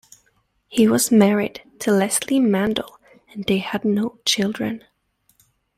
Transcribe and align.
He 0.67 0.87
was 0.87 1.11
married 1.11 1.61
to 1.77 1.91
Leslie 1.91 2.39
Mandel 2.39 2.97
and 3.33 3.43
they 3.45 3.59
had 3.59 3.85
no 3.85 4.17
children. 4.25 4.83